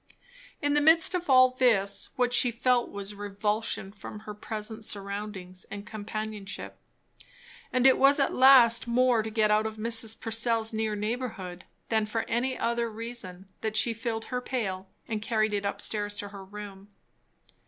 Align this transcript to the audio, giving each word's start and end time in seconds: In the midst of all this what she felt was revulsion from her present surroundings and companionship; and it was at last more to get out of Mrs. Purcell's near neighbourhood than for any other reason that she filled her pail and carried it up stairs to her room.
In 0.63 0.73
the 0.73 0.81
midst 0.81 1.13
of 1.13 1.29
all 1.29 1.51
this 1.51 2.09
what 2.15 2.33
she 2.33 2.49
felt 2.49 2.89
was 2.89 3.13
revulsion 3.13 3.91
from 3.91 4.21
her 4.21 4.33
present 4.33 4.83
surroundings 4.83 5.63
and 5.69 5.85
companionship; 5.85 6.79
and 7.71 7.85
it 7.85 7.99
was 7.99 8.19
at 8.19 8.33
last 8.33 8.87
more 8.87 9.21
to 9.21 9.29
get 9.29 9.51
out 9.51 9.67
of 9.67 9.77
Mrs. 9.77 10.19
Purcell's 10.19 10.73
near 10.73 10.95
neighbourhood 10.95 11.65
than 11.89 12.07
for 12.07 12.23
any 12.27 12.57
other 12.57 12.89
reason 12.89 13.45
that 13.61 13.75
she 13.77 13.93
filled 13.93 14.25
her 14.33 14.41
pail 14.41 14.89
and 15.07 15.21
carried 15.21 15.53
it 15.53 15.67
up 15.67 15.79
stairs 15.79 16.17
to 16.17 16.29
her 16.29 16.43
room. 16.43 16.87